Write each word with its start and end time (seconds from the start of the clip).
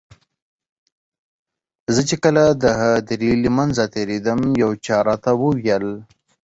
زه 1.93 2.01
چې 2.09 2.15
کله 2.23 2.43
د 2.63 2.65
هدیرې 2.79 3.31
له 3.43 3.49
منځه 3.57 3.83
تېرېدم 3.95 4.39
یو 4.63 4.71
چا 4.85 4.97
راته 5.07 5.31
وویل. 5.41 5.85